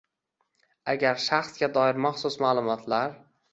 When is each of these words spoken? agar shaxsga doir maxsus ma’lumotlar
agar 0.93 1.19
shaxsga 1.27 1.71
doir 1.77 2.01
maxsus 2.09 2.41
ma’lumotlar 2.47 3.17